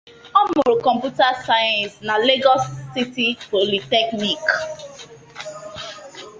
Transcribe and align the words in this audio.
Ọ 0.39 0.41
mụrụ 0.51 0.73
kọmputa 0.85 1.27
sayensị 1.45 1.97
na 2.07 2.13
Legọọsụ 2.27 2.71
City 2.93 3.27
Politekniki. 3.51 4.53